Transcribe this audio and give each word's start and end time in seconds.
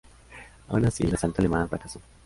Aun 0.69 0.83
así, 0.87 1.03
el 1.03 1.13
asalto 1.13 1.43
alemán 1.43 1.69
fracasó. 1.69 2.01